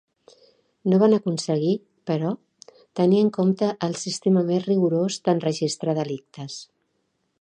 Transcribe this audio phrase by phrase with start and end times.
[0.93, 1.73] No van aconseguir,
[2.11, 2.31] però,
[3.01, 6.57] tenir en compte el sistema més rigorós d'enregistrar delictes.